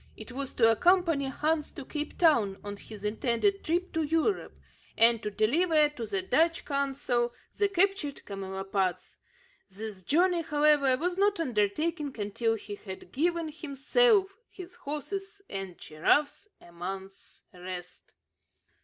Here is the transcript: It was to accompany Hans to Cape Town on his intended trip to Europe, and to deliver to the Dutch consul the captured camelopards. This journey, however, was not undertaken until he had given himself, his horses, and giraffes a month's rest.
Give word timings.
It 0.17 0.31
was 0.31 0.55
to 0.55 0.71
accompany 0.71 1.25
Hans 1.25 1.71
to 1.73 1.85
Cape 1.85 2.17
Town 2.17 2.57
on 2.63 2.75
his 2.77 3.03
intended 3.03 3.63
trip 3.63 3.93
to 3.93 4.01
Europe, 4.01 4.55
and 4.97 5.21
to 5.21 5.29
deliver 5.29 5.89
to 5.89 6.07
the 6.07 6.23
Dutch 6.23 6.65
consul 6.65 7.35
the 7.55 7.67
captured 7.67 8.23
camelopards. 8.25 9.19
This 9.69 10.01
journey, 10.01 10.41
however, 10.41 10.97
was 10.97 11.19
not 11.19 11.39
undertaken 11.39 12.15
until 12.17 12.55
he 12.55 12.73
had 12.73 13.11
given 13.11 13.49
himself, 13.51 14.35
his 14.49 14.73
horses, 14.73 15.43
and 15.47 15.77
giraffes 15.77 16.47
a 16.59 16.71
month's 16.71 17.43
rest. 17.53 18.13